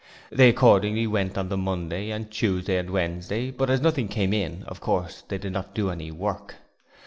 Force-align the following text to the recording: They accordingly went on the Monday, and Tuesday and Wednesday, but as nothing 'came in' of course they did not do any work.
They 0.31 0.49
accordingly 0.49 1.05
went 1.05 1.37
on 1.37 1.49
the 1.49 1.57
Monday, 1.57 2.09
and 2.09 2.31
Tuesday 2.31 2.77
and 2.79 2.89
Wednesday, 2.89 3.51
but 3.51 3.69
as 3.69 3.81
nothing 3.81 4.07
'came 4.07 4.33
in' 4.33 4.63
of 4.65 4.79
course 4.81 5.21
they 5.27 5.37
did 5.37 5.53
not 5.53 5.75
do 5.75 5.91
any 5.91 6.09
work. 6.09 6.55